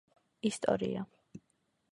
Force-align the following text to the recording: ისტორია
ისტორია 0.49 1.05